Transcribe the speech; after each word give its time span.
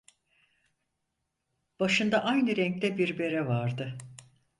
Başında 1.79 2.23
aynı 2.23 2.55
renkte 2.55 2.97
bir 2.97 3.19
bere 3.19 3.47
vardı. 3.47 3.97